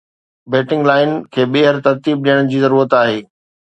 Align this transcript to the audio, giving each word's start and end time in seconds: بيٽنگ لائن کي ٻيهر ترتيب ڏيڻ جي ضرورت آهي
بيٽنگ 0.55 0.83
لائن 0.91 1.13
کي 1.37 1.41
ٻيهر 1.53 1.81
ترتيب 1.91 2.25
ڏيڻ 2.29 2.53
جي 2.53 2.67
ضرورت 2.69 3.01
آهي 3.05 3.19